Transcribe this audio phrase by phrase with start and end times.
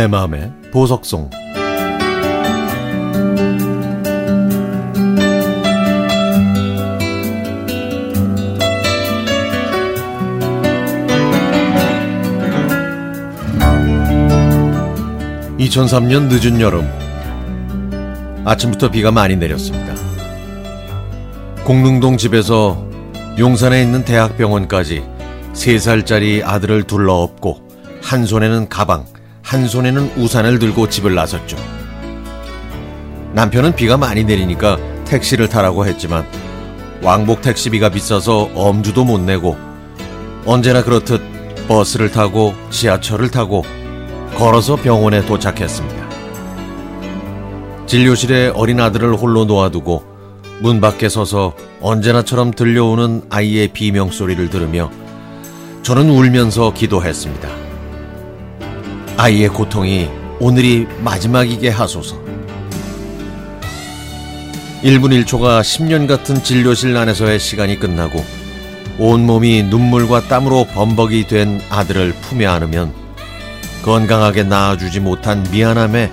[0.00, 1.28] 내 마음의 보석송.
[15.58, 16.88] (2003년) 늦은 여름.
[18.46, 19.92] 아침부터 비가 많이 내렸습니다.
[21.64, 22.88] 공릉동 집에서
[23.38, 25.04] 용산에 있는 대학병원까지
[25.52, 27.68] 세살짜리 아들을 둘러엎고
[28.02, 29.04] 한 손에는 가방,
[29.50, 31.56] 한 손에는 우산을 들고 집을 나섰죠.
[33.32, 36.24] 남편은 비가 많이 내리니까 택시를 타라고 했지만
[37.02, 39.58] 왕복 택시비가 비싸서 엄두도 못 내고
[40.46, 43.64] 언제나 그렇듯 버스를 타고 지하철을 타고
[44.36, 46.10] 걸어서 병원에 도착했습니다.
[47.86, 50.04] 진료실에 어린 아들을 홀로 놓아두고
[50.60, 54.92] 문 밖에 서서 언제나처럼 들려오는 아이의 비명 소리를 들으며
[55.82, 57.69] 저는 울면서 기도했습니다.
[59.20, 62.16] 아이의 고통이 오늘이 마지막이게 하소서.
[64.82, 68.24] 1분 1초가 10년 같은 진료실 안에서의 시간이 끝나고
[68.98, 72.94] 온몸이 눈물과 땀으로 범벅이 된 아들을 품에 안으면
[73.82, 76.10] 건강하게 낳아주지 못한 미안함에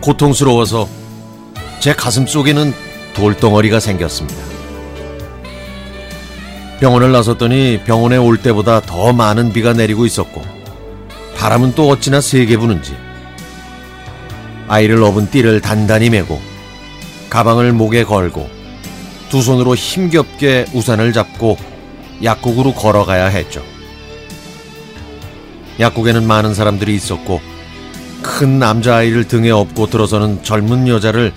[0.00, 0.88] 고통스러워서
[1.78, 2.74] 제 가슴 속에는
[3.14, 4.42] 돌덩어리가 생겼습니다.
[6.80, 10.57] 병원을 나섰더니 병원에 올 때보다 더 많은 비가 내리고 있었고
[11.38, 12.96] 바람은 또 어찌나 세게 부는지
[14.66, 16.40] 아이를 업은 띠를 단단히 메고
[17.30, 18.50] 가방을 목에 걸고
[19.28, 21.56] 두 손으로 힘겹게 우산을 잡고
[22.24, 23.62] 약국으로 걸어가야 했죠.
[25.78, 27.40] 약국에는 많은 사람들이 있었고
[28.20, 31.32] 큰 남자아이를 등에 업고 들어서는 젊은 여자를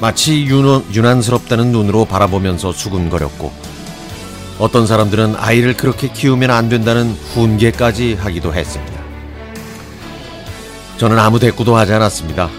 [0.00, 3.52] 마치 유난스럽다는 눈으로 바라보면서 수군거렸고
[4.60, 8.93] 어떤 사람들은 아이를 그렇게 키우면 안 된다는 훈계까지 하기도 했습니다.
[10.96, 12.50] 저는 아무 대꾸도 하지 않았습니다.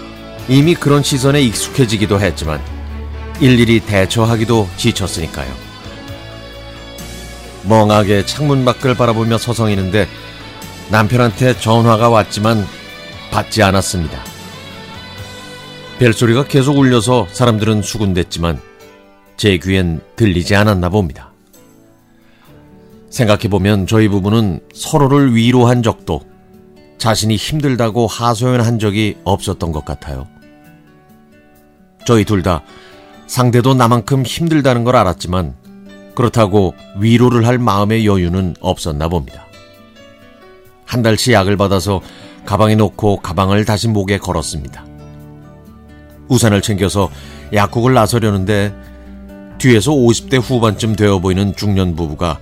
[0.48, 2.60] 이미 그런 시선에 익숙해지기도 했지만
[3.40, 5.52] 일일이 대처하기도 지쳤으니까요.
[7.64, 10.06] 멍하게 창문 밖을 바라보며 서성이는데
[10.90, 12.64] 남편한테 전화가 왔지만
[13.30, 14.22] 받지 않았습니다.
[15.98, 18.60] 벨소리가 계속 울려서 사람들은 수군댔지만
[19.36, 21.32] 제 귀엔 들리지 않았나 봅니다.
[23.10, 26.20] 생각해보면 저희 부부는 서로를 위로한 적도
[26.98, 30.26] 자신이 힘들다고 하소연한 적이 없었던 것 같아요.
[32.04, 32.62] 저희 둘 다
[33.26, 35.54] 상대도 나만큼 힘들다는 걸 알았지만
[36.14, 39.44] 그렇다고 위로를 할 마음의 여유는 없었나 봅니다.
[40.84, 42.00] 한 달치 약을 받아서
[42.44, 44.84] 가방에 놓고 가방을 다시 목에 걸었습니다.
[46.28, 47.10] 우산을 챙겨서
[47.52, 48.72] 약국을 나서려는데
[49.58, 52.38] 뒤에서 50대 후반쯤 되어 보이는 중년 부부가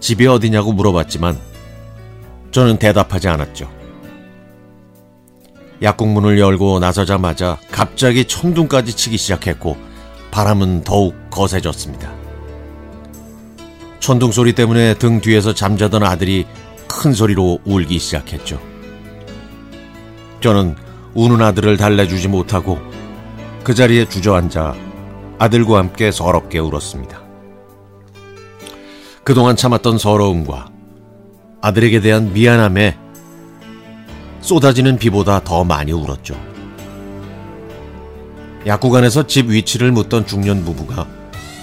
[0.00, 1.38] 집이 어디냐고 물어봤지만
[2.50, 3.77] 저는 대답하지 않았죠.
[5.82, 9.76] 약국 문을 열고 나서자마자 갑자기 천둥까지 치기 시작했고
[10.30, 12.12] 바람은 더욱 거세졌습니다.
[14.00, 16.46] 천둥 소리 때문에 등 뒤에서 잠자던 아들이
[16.88, 18.60] 큰 소리로 울기 시작했죠.
[20.40, 20.76] 저는
[21.14, 22.78] 우는 아들을 달래주지 못하고
[23.62, 24.74] 그 자리에 주저앉아
[25.38, 27.20] 아들과 함께 서럽게 울었습니다.
[29.24, 30.70] 그동안 참았던 서러움과
[31.60, 32.96] 아들에게 대한 미안함에
[34.48, 36.34] 쏟아지는 비보다 더 많이 울었죠.
[38.66, 41.06] 약국 안에서 집 위치를 묻던 중년 부부가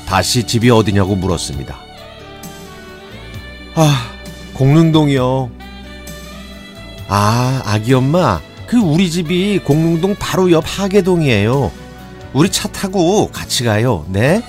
[0.06, 1.75] 다시 집이 어디냐고 물었습니다.
[3.73, 4.12] 아,
[4.53, 5.50] 공릉동이요.
[7.07, 11.72] 아, 아기 엄마, 그 우리 집이 공릉동 바로 옆 하계동이에요.
[12.34, 14.06] 우리 차 타고 같이 가요.
[14.09, 14.44] 네?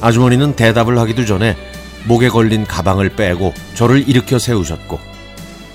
[0.00, 1.56] 아주머니는 대답을 하기도 전에
[2.06, 5.17] 목에 걸린 가방을 빼고 저를 일으켜 세우셨고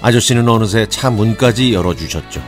[0.04, 2.44] 아저씨는 어느새 차 문까지 열어주셨죠.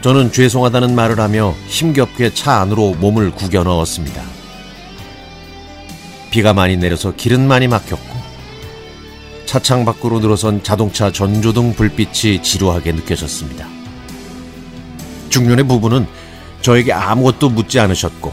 [0.00, 4.20] 저는 죄송하다는 말을 하며 힘겹게 차 안으로 몸을 구겨 넣었습니다.
[6.32, 8.18] 비가 많이 내려서 길은 많이 막혔고
[9.46, 13.68] 차창 밖으로 늘어선 자동차 전조등 불빛이 지루하게 느껴졌습니다.
[15.28, 16.08] 중년의 부부는
[16.62, 18.32] 저에게 아무것도 묻지 않으셨고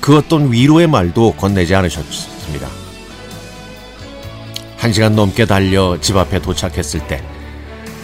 [0.00, 2.81] 그 어떤 위로의 말도 건네지 않으셨습니다.
[4.82, 7.24] 한 시간 넘게 달려 집 앞에 도착했을 때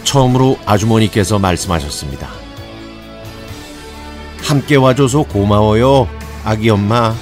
[0.05, 2.29] 처음으로 아주머니께서 말씀하셨습니다.
[4.41, 6.07] 함께 와줘서 고마워요,
[6.45, 7.13] 아기 엄마.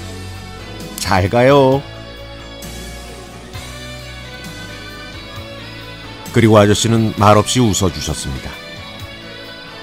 [0.98, 1.82] 잘 가요.
[6.34, 8.52] 그리고 아저씨는 말없이 웃어주셨습니다.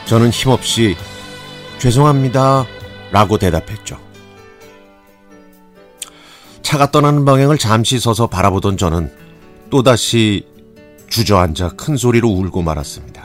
[0.05, 0.95] 저는 힘없이
[1.81, 2.65] 죄송합니다.
[3.11, 3.99] 라고 대답했죠.
[6.63, 9.24] 차가 떠나는 방향을 잠시 서서 바라보던 저는
[9.71, 10.47] 또다시
[11.09, 13.23] 주저앉아 큰 소리로 울고 말았습니다.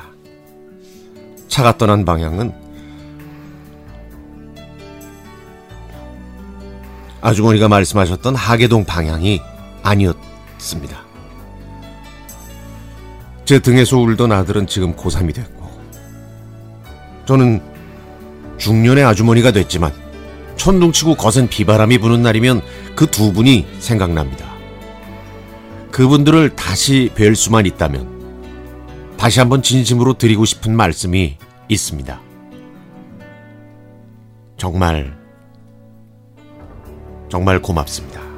[1.47, 2.53] 차가 떠난 방향은
[7.21, 9.41] 아주머니가 말씀하셨던 하계동 방향이
[9.83, 10.99] 아니었습니다.
[13.45, 15.69] 제 등에서 울던 아들은 지금 고3이 됐고,
[17.25, 17.61] 저는
[18.57, 19.91] 중년의 아주머니가 됐지만,
[20.55, 22.61] 천둥치고 거센 비바람이 부는 날이면
[22.95, 24.48] 그 두 분이 생각납니다.
[25.91, 31.37] 그분들을 다시 뵐 수만 있다면, 다시 한번 진심으로 드리고 싶은 말씀이
[31.67, 32.21] 있습니다.
[34.57, 35.17] 정말,
[37.29, 38.28] 정말 고맙습니다.